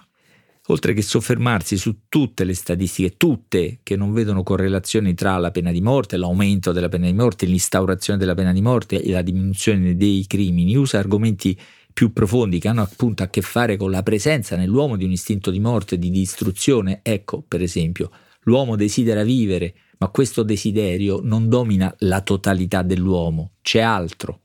Oltre 0.68 0.94
che 0.94 1.02
soffermarsi 1.02 1.76
su 1.76 2.02
tutte 2.08 2.44
le 2.44 2.54
statistiche, 2.54 3.16
tutte 3.16 3.80
che 3.82 3.96
non 3.96 4.12
vedono 4.12 4.44
correlazioni 4.44 5.14
tra 5.14 5.36
la 5.38 5.50
pena 5.50 5.72
di 5.72 5.80
morte, 5.80 6.16
l'aumento 6.16 6.70
della 6.70 6.88
pena 6.88 7.06
di 7.06 7.12
morte, 7.12 7.44
l'instaurazione 7.44 8.20
della 8.20 8.34
pena 8.34 8.52
di 8.52 8.62
morte 8.62 9.02
e 9.02 9.10
la 9.10 9.22
diminuzione 9.22 9.96
dei 9.96 10.24
crimini, 10.28 10.76
usa 10.76 10.98
argomenti 10.98 11.58
più 11.92 12.12
profondi 12.12 12.58
che 12.58 12.68
hanno 12.68 12.82
appunto 12.82 13.22
a 13.22 13.28
che 13.28 13.40
fare 13.40 13.76
con 13.76 13.90
la 13.90 14.02
presenza 14.02 14.56
nell'uomo 14.56 14.96
di 14.96 15.04
un 15.04 15.12
istinto 15.12 15.50
di 15.50 15.60
morte, 15.60 15.98
di 15.98 16.10
distruzione. 16.10 17.00
Ecco, 17.02 17.44
per 17.46 17.62
esempio, 17.62 18.10
l'uomo 18.42 18.76
desidera 18.76 19.22
vivere, 19.22 19.74
ma 19.98 20.08
questo 20.08 20.42
desiderio 20.42 21.20
non 21.22 21.48
domina 21.48 21.94
la 22.00 22.20
totalità 22.22 22.82
dell'uomo, 22.82 23.52
c'è 23.62 23.80
altro. 23.80 24.42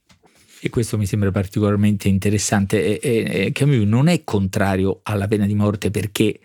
E 0.59 0.69
questo 0.69 0.97
mi 0.97 1.05
sembra 1.05 1.31
particolarmente 1.31 2.07
interessante. 2.07 2.99
E, 2.99 3.45
e, 3.45 3.51
Camus 3.51 3.85
non 3.85 4.07
è 4.07 4.23
contrario 4.23 5.01
alla 5.03 5.27
pena 5.27 5.45
di 5.45 5.53
morte 5.53 5.91
perché 5.91 6.39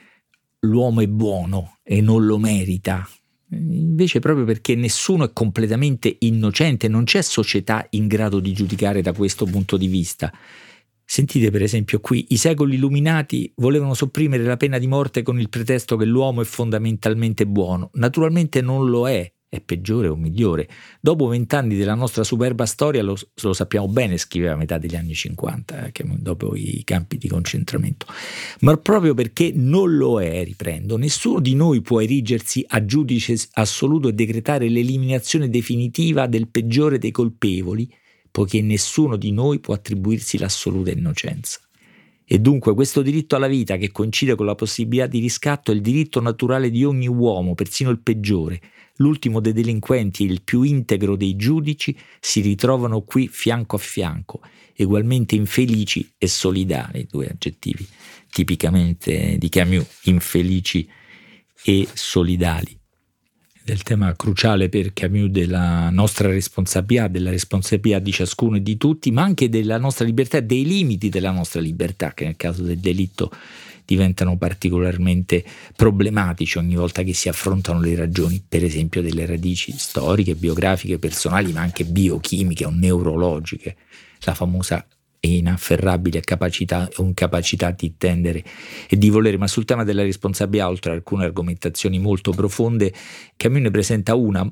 l'uomo 0.61 1.01
è 1.01 1.07
buono 1.07 1.79
e 1.83 2.01
non 2.01 2.27
lo 2.27 2.39
merita, 2.39 3.09
invece 3.51 4.21
proprio 4.21 4.45
perché 4.45 4.75
nessuno 4.75 5.25
è 5.25 5.33
completamente 5.33 6.17
innocente, 6.21 6.89
non 6.89 7.05
c'è 7.05 7.23
società 7.23 7.87
in 7.91 8.07
grado 8.07 8.41
di 8.41 8.53
giudicare 8.53 9.03
da 9.03 9.13
questo 9.13 9.45
punto 9.47 9.77
di 9.77 9.87
vista. 9.87 10.33
Sentite 11.13 11.51
per 11.51 11.61
esempio 11.61 11.99
qui, 11.99 12.27
i 12.29 12.37
secoli 12.37 12.77
illuminati 12.77 13.53
volevano 13.57 13.95
sopprimere 13.95 14.45
la 14.45 14.57
pena 14.57 14.79
di 14.79 14.87
morte 14.87 15.23
con 15.23 15.41
il 15.41 15.49
pretesto 15.49 15.97
che 15.97 16.05
l'uomo 16.05 16.41
è 16.41 16.45
fondamentalmente 16.45 17.49
buono. 17.49 17.91
Naturalmente 17.95 18.61
non 18.61 18.89
lo 18.89 19.09
è, 19.09 19.29
è 19.49 19.61
peggiore 19.61 20.07
o 20.07 20.15
migliore. 20.15 20.69
Dopo 21.01 21.27
vent'anni 21.27 21.77
della 21.77 21.97
nostra 21.97 22.23
superba 22.23 22.65
storia, 22.65 23.03
lo, 23.03 23.17
lo, 23.43 23.53
sappiamo 23.53 23.89
bene, 23.89 24.19
scriveva 24.19 24.53
a 24.53 24.57
metà 24.57 24.79
degli 24.79 24.95
anni 24.95 25.13
50, 25.13 25.87
eh, 25.87 25.93
dopo 26.21 26.55
i 26.55 26.83
campi 26.85 27.19
di 27.19 27.27
concentramento. 27.27 28.07
Ma 28.61 28.77
proprio 28.77 29.13
perché 29.13 29.51
non 29.53 29.97
lo 29.97 30.23
è, 30.23 30.45
riprendo, 30.45 30.97
nessuno 30.97 31.41
di 31.41 31.57
noi 31.57 31.81
può 31.81 32.01
erigersi 32.01 32.65
a 32.69 32.85
giudice 32.85 33.37
assoluto 33.55 34.07
e 34.07 34.13
decretare 34.13 34.69
l'eliminazione 34.69 35.51
definitiva 35.51 36.29
del 36.29 36.47
peggiore 36.47 36.99
dei 36.99 37.11
colpevoli 37.11 37.93
poiché 38.31 38.63
nessuno 38.63 39.17
di 39.17 39.33
noi 39.33 39.61
può 39.61 39.75
attribuirsi 39.75 40.39
l'assoluta 40.39 40.91
innocenza. 40.91 41.61
E 42.25 42.39
dunque 42.39 42.75
questo 42.75 43.03
diritto 43.03 43.35
alla 43.37 43.49
vita, 43.49 43.77
che 43.77 43.91
coincide 43.91 44.37
con 44.37 44.47
la 44.47 44.55
possibilità 44.55 45.07
di 45.07 45.19
riscatto, 45.19 45.73
è 45.73 45.75
il 45.75 45.81
diritto 45.81 46.21
naturale 46.21 46.71
di 46.71 46.85
ogni 46.85 47.09
uomo, 47.09 47.55
persino 47.55 47.91
il 47.91 48.01
peggiore. 48.01 48.61
L'ultimo 48.97 49.41
dei 49.41 49.53
delinquenti 49.53 50.25
e 50.25 50.31
il 50.31 50.43
più 50.43 50.63
integro 50.63 51.17
dei 51.17 51.35
giudici 51.35 51.97
si 52.21 52.41
ritrovano 52.41 53.01
qui 53.03 53.27
fianco 53.29 53.77
a 53.77 53.79
fianco, 53.79 54.41
ugualmente 54.77 55.35
infelici 55.35 56.13
e 56.17 56.27
solidali, 56.29 57.07
due 57.11 57.27
aggettivi 57.27 57.87
tipicamente 58.31 59.37
di 59.39 59.49
Camus, 59.49 59.87
infelici 60.05 60.89
e 61.63 61.89
solidali 61.93 62.80
del 63.65 63.83
tema 63.83 64.15
cruciale 64.17 64.69
per 64.69 64.93
Camus 64.93 65.29
della 65.31 65.91
nostra 65.91 66.29
responsabilità, 66.29 67.09
della 67.09 67.31
responsabilità 67.31 67.99
di 67.99 68.13
ciascuno 68.13 68.57
e 68.57 68.63
di 68.63 68.77
tutti, 68.77 69.11
ma 69.11 69.23
anche 69.23 69.49
della 69.49 69.79
nostra 69.79 70.05
libertà, 70.05 70.41
dei 70.41 70.65
limiti 70.65 71.09
della 71.09 71.31
nostra 71.31 71.61
libertà, 71.61 72.13
che 72.13 72.25
nel 72.25 72.37
caso 72.37 72.63
del 72.63 72.79
delitto 72.79 73.31
diventano 73.85 74.37
particolarmente 74.37 75.45
problematici 75.75 76.59
ogni 76.59 76.77
volta 76.77 77.03
che 77.03 77.13
si 77.13 77.29
affrontano 77.29 77.81
le 77.81 77.97
ragioni, 77.97 78.43
per 78.47 78.63
esempio 78.63 79.03
delle 79.03 79.27
radici 79.27 79.73
storiche, 79.77 80.37
biografiche, 80.37 80.99
personali, 80.99 81.53
ma 81.53 81.61
anche 81.61 81.85
biochimiche 81.85 82.65
o 82.65 82.71
neurologiche, 82.71 83.77
la 84.21 84.35
famosa 84.35 84.87
e 85.21 85.37
inafferrabile 85.37 86.23
capacità 86.23 86.89
o 86.97 87.03
incapacità 87.03 87.71
di 87.71 87.87
intendere 87.87 88.43
e 88.89 88.97
di 88.97 89.11
volere, 89.11 89.37
ma 89.37 89.47
sul 89.47 89.67
tema 89.67 89.85
della 89.85 90.03
responsabilità, 90.03 90.69
oltre 90.69 90.91
a 90.91 90.95
alcune 90.95 91.25
argomentazioni 91.25 91.99
molto 91.99 92.33
profonde, 92.33 92.93
Camus 93.37 93.61
ne 93.61 93.71
presenta 93.71 94.15
una 94.15 94.51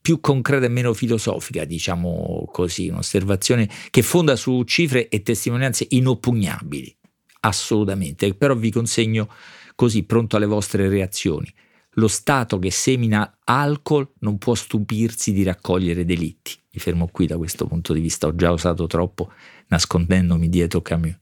più 0.00 0.20
concreta 0.20 0.66
e 0.66 0.68
meno 0.68 0.94
filosofica, 0.94 1.64
diciamo 1.64 2.48
così, 2.50 2.88
un'osservazione 2.88 3.68
che 3.90 4.02
fonda 4.02 4.36
su 4.36 4.62
cifre 4.62 5.08
e 5.08 5.22
testimonianze 5.22 5.86
inoppugnabili, 5.90 6.96
assolutamente, 7.40 8.32
però 8.34 8.54
vi 8.54 8.70
consegno 8.70 9.28
così 9.74 10.04
pronto 10.04 10.36
alle 10.36 10.46
vostre 10.46 10.88
reazioni. 10.88 11.52
Lo 11.98 12.08
Stato 12.08 12.58
che 12.58 12.70
semina 12.70 13.38
alcol 13.44 14.10
non 14.20 14.36
può 14.36 14.54
stupirsi 14.54 15.32
di 15.32 15.42
raccogliere 15.42 16.04
delitti. 16.04 16.52
Mi 16.72 16.80
fermo 16.80 17.08
qui 17.10 17.26
da 17.26 17.38
questo 17.38 17.66
punto 17.66 17.94
di 17.94 18.00
vista, 18.00 18.26
ho 18.26 18.34
già 18.34 18.50
usato 18.50 18.86
troppo 18.86 19.32
nascondendomi 19.68 20.48
dietro 20.50 20.82
Camus. 20.82 21.18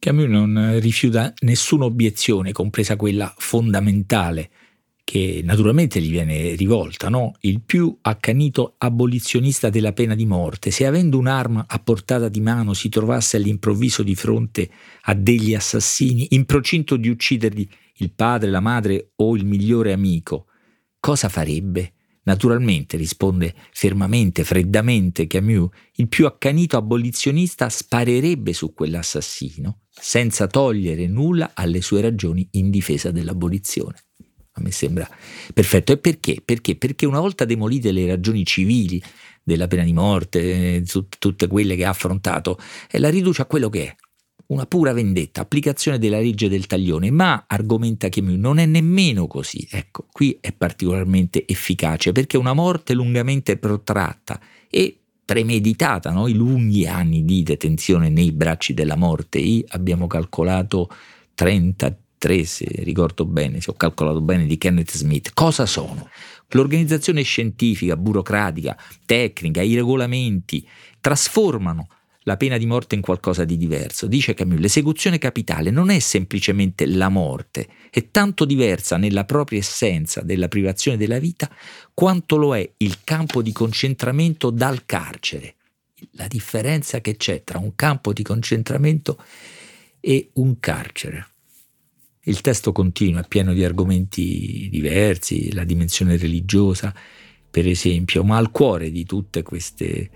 Camus 0.00 0.26
non 0.26 0.78
rifiuta 0.80 1.32
nessuna 1.42 1.84
obiezione, 1.84 2.50
compresa 2.50 2.96
quella 2.96 3.32
fondamentale, 3.38 4.50
che 5.04 5.40
naturalmente 5.44 6.00
gli 6.00 6.10
viene 6.10 6.56
rivolta, 6.56 7.08
no? 7.08 7.36
il 7.42 7.60
più 7.60 7.96
accanito 8.02 8.74
abolizionista 8.78 9.70
della 9.70 9.92
pena 9.92 10.16
di 10.16 10.26
morte, 10.26 10.72
se 10.72 10.84
avendo 10.84 11.16
un'arma 11.16 11.66
a 11.68 11.78
portata 11.78 12.28
di 12.28 12.40
mano 12.40 12.74
si 12.74 12.88
trovasse 12.88 13.36
all'improvviso 13.36 14.02
di 14.02 14.16
fronte 14.16 14.68
a 15.02 15.14
degli 15.14 15.54
assassini 15.54 16.26
in 16.30 16.44
procinto 16.44 16.96
di 16.96 17.08
uccidergli 17.08 17.68
il 17.96 18.12
padre, 18.12 18.50
la 18.50 18.60
madre 18.60 19.12
o 19.16 19.36
il 19.36 19.44
migliore 19.44 19.92
amico, 19.92 20.46
cosa 20.98 21.28
farebbe? 21.28 21.92
Naturalmente, 22.24 22.96
risponde 22.96 23.54
fermamente, 23.70 24.42
freddamente 24.42 25.28
Camus, 25.28 25.68
il 25.94 26.08
più 26.08 26.26
accanito 26.26 26.76
abolizionista 26.76 27.68
sparerebbe 27.68 28.52
su 28.52 28.72
quell'assassino 28.72 29.82
senza 29.88 30.46
togliere 30.46 31.06
nulla 31.06 31.52
alle 31.54 31.80
sue 31.80 32.00
ragioni 32.00 32.46
in 32.52 32.70
difesa 32.70 33.12
dell'abolizione. 33.12 34.04
A 34.52 34.60
me 34.60 34.70
sembra 34.72 35.08
perfetto. 35.52 35.92
E 35.92 35.98
perché? 35.98 36.40
Perché? 36.44 36.76
Perché 36.76 37.06
una 37.06 37.20
volta 37.20 37.44
demolite 37.44 37.92
le 37.92 38.06
ragioni 38.06 38.44
civili 38.44 39.02
della 39.42 39.68
pena 39.68 39.84
di 39.84 39.92
morte, 39.92 40.82
tutte 41.18 41.46
quelle 41.46 41.76
che 41.76 41.84
ha 41.84 41.90
affrontato, 41.90 42.58
la 42.92 43.10
riduce 43.10 43.42
a 43.42 43.46
quello 43.46 43.68
che 43.68 43.86
è, 43.86 43.96
una 44.48 44.66
pura 44.66 44.92
vendetta, 44.92 45.40
applicazione 45.40 45.98
della 45.98 46.18
legge 46.18 46.48
del 46.48 46.66
taglione, 46.66 47.10
ma 47.10 47.44
argomenta 47.46 48.08
Camus 48.08 48.36
non 48.36 48.58
è 48.58 48.66
nemmeno 48.66 49.26
così. 49.26 49.66
Ecco, 49.70 50.06
qui 50.12 50.38
è 50.40 50.52
particolarmente 50.52 51.46
efficace 51.46 52.12
perché 52.12 52.36
una 52.36 52.52
morte 52.52 52.94
lungamente 52.94 53.56
protratta 53.56 54.40
e 54.68 54.98
premeditata, 55.24 56.12
no? 56.12 56.28
i 56.28 56.34
lunghi 56.34 56.86
anni 56.86 57.24
di 57.24 57.42
detenzione 57.42 58.08
nei 58.08 58.30
bracci 58.30 58.74
della 58.74 58.96
morte, 58.96 59.38
I 59.38 59.64
abbiamo 59.70 60.06
calcolato 60.06 60.88
33, 61.34 62.44
se 62.44 62.66
ricordo 62.84 63.24
bene, 63.24 63.60
se 63.60 63.70
ho 63.70 63.74
calcolato 63.74 64.20
bene, 64.20 64.46
di 64.46 64.56
Kenneth 64.56 64.96
Smith. 64.96 65.32
Cosa 65.34 65.66
sono? 65.66 66.08
L'organizzazione 66.50 67.22
scientifica, 67.22 67.96
burocratica, 67.96 68.78
tecnica, 69.04 69.62
i 69.62 69.74
regolamenti 69.74 70.64
trasformano 71.00 71.88
la 72.26 72.36
pena 72.36 72.58
di 72.58 72.66
morte 72.66 72.96
in 72.96 73.00
qualcosa 73.00 73.44
di 73.44 73.56
diverso. 73.56 74.08
Dice 74.08 74.34
Camus, 74.34 74.58
l'esecuzione 74.58 75.18
capitale 75.18 75.70
non 75.70 75.90
è 75.90 76.00
semplicemente 76.00 76.84
la 76.86 77.08
morte, 77.08 77.68
è 77.88 78.10
tanto 78.10 78.44
diversa 78.44 78.96
nella 78.96 79.24
propria 79.24 79.60
essenza 79.60 80.22
della 80.22 80.48
privazione 80.48 80.96
della 80.96 81.20
vita 81.20 81.48
quanto 81.94 82.36
lo 82.36 82.56
è 82.56 82.68
il 82.78 82.98
campo 83.04 83.42
di 83.42 83.52
concentramento 83.52 84.50
dal 84.50 84.84
carcere. 84.86 85.54
La 86.12 86.26
differenza 86.26 87.00
che 87.00 87.16
c'è 87.16 87.44
tra 87.44 87.58
un 87.58 87.76
campo 87.76 88.12
di 88.12 88.24
concentramento 88.24 89.22
e 90.00 90.30
un 90.34 90.58
carcere. 90.58 91.28
Il 92.22 92.40
testo 92.40 92.72
continua, 92.72 93.20
è 93.20 93.28
pieno 93.28 93.52
di 93.52 93.64
argomenti 93.64 94.68
diversi, 94.68 95.52
la 95.52 95.62
dimensione 95.62 96.16
religiosa, 96.16 96.92
per 97.48 97.68
esempio, 97.68 98.24
ma 98.24 98.36
al 98.36 98.50
cuore 98.50 98.90
di 98.90 99.04
tutte 99.04 99.42
queste 99.44 100.10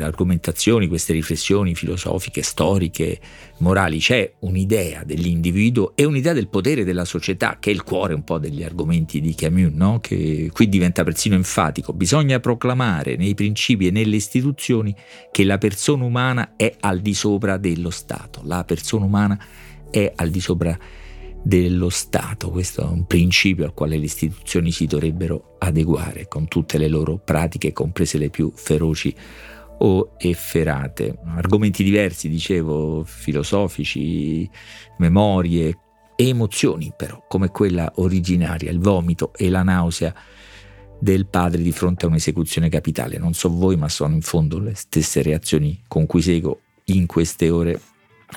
argomentazioni, 0.00 0.86
queste 0.86 1.12
riflessioni 1.12 1.74
filosofiche, 1.74 2.42
storiche, 2.42 3.18
morali, 3.58 3.98
c'è 3.98 4.32
un'idea 4.40 5.04
dell'individuo 5.04 5.92
e 5.94 6.04
un'idea 6.04 6.32
del 6.32 6.48
potere 6.48 6.84
della 6.84 7.04
società, 7.04 7.58
che 7.58 7.70
è 7.70 7.72
il 7.72 7.82
cuore 7.82 8.14
un 8.14 8.24
po' 8.24 8.38
degli 8.38 8.62
argomenti 8.62 9.20
di 9.20 9.34
Camus, 9.34 9.72
no? 9.72 10.00
che 10.00 10.50
qui 10.52 10.68
diventa 10.68 11.04
persino 11.04 11.34
enfatico. 11.34 11.92
Bisogna 11.92 12.40
proclamare 12.40 13.16
nei 13.16 13.34
principi 13.34 13.86
e 13.86 13.90
nelle 13.90 14.16
istituzioni 14.16 14.94
che 15.30 15.44
la 15.44 15.58
persona 15.58 16.04
umana 16.04 16.54
è 16.56 16.74
al 16.80 17.00
di 17.00 17.14
sopra 17.14 17.56
dello 17.56 17.90
Stato, 17.90 18.40
la 18.44 18.64
persona 18.64 19.04
umana 19.04 19.38
è 19.90 20.12
al 20.14 20.30
di 20.30 20.40
sopra 20.40 20.78
dello 21.42 21.88
Stato. 21.88 22.50
Questo 22.50 22.82
è 22.82 22.84
un 22.84 23.06
principio 23.06 23.64
al 23.64 23.74
quale 23.74 23.96
le 23.96 24.04
istituzioni 24.04 24.70
si 24.70 24.86
dovrebbero 24.86 25.56
adeguare 25.58 26.28
con 26.28 26.48
tutte 26.48 26.78
le 26.78 26.88
loro 26.88 27.18
pratiche, 27.18 27.72
comprese 27.72 28.18
le 28.18 28.30
più 28.30 28.52
feroci 28.54 29.14
o 29.82 30.14
efferate. 30.18 31.18
Argomenti 31.36 31.84
diversi, 31.84 32.28
dicevo, 32.28 33.04
filosofici, 33.04 34.48
memorie 34.98 35.78
e 36.16 36.28
emozioni 36.28 36.92
però, 36.96 37.24
come 37.28 37.48
quella 37.48 37.92
originaria, 37.96 38.70
il 38.70 38.78
vomito 38.78 39.32
e 39.34 39.48
la 39.48 39.62
nausea 39.62 40.14
del 40.98 41.26
padre 41.26 41.62
di 41.62 41.72
fronte 41.72 42.04
a 42.04 42.08
un'esecuzione 42.08 42.68
capitale. 42.68 43.18
Non 43.18 43.32
so 43.32 43.48
voi, 43.48 43.76
ma 43.76 43.88
sono 43.88 44.14
in 44.14 44.20
fondo 44.20 44.58
le 44.58 44.74
stesse 44.74 45.22
reazioni 45.22 45.82
con 45.88 46.06
cui 46.06 46.20
seguo 46.20 46.60
in 46.86 47.06
queste 47.06 47.48
ore 47.50 47.80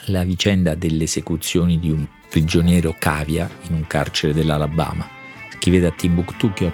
la 0.06 0.23
vicenda 0.23 0.75
delle 0.75 1.03
esecuzioni 1.03 1.77
di 1.79 1.91
un 1.91 2.08
prigioniero 2.29 2.95
cavia 2.97 3.49
in 3.67 3.75
un 3.75 3.86
carcere 3.86 4.34
dell'Alabama. 4.34 5.08
Scrivete 5.51 5.86
a 5.88 5.91
timbuktu.it 5.91 6.73